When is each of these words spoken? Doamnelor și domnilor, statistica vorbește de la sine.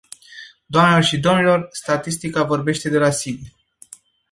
Doamnelor 0.65 1.03
și 1.03 1.19
domnilor, 1.19 1.67
statistica 1.71 2.43
vorbește 2.43 2.89
de 2.89 2.97
la 2.97 3.09
sine. 3.09 3.53